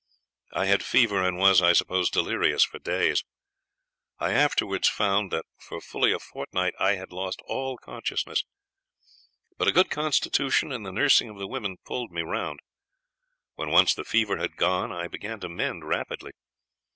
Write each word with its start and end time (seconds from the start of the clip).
I 0.51 0.65
had 0.65 0.81
fever, 0.81 1.21
and 1.23 1.37
was, 1.37 1.61
I 1.61 1.73
suppose, 1.73 2.09
delirious 2.09 2.63
for 2.63 2.79
days. 2.79 3.23
I 4.17 4.31
afterwards 4.31 4.87
found 4.89 5.29
that 5.31 5.45
for 5.59 5.79
fully 5.79 6.11
a 6.11 6.17
fortnight 6.17 6.73
I 6.79 6.95
had 6.95 7.11
lost 7.11 7.39
all 7.45 7.77
consciousness; 7.77 8.43
but 9.59 9.67
a 9.67 9.71
good 9.71 9.91
constitution 9.91 10.71
and 10.71 10.83
the 10.83 10.91
nursing 10.91 11.29
of 11.29 11.37
the 11.37 11.45
women 11.45 11.77
pulled 11.85 12.11
me 12.11 12.23
round. 12.23 12.61
When 13.53 13.69
once 13.69 13.93
the 13.93 14.03
fever 14.03 14.37
had 14.37 14.55
gone, 14.57 14.91
I 14.91 15.07
began 15.07 15.39
to 15.41 15.49
mend 15.49 15.87
rapidly. 15.87 16.31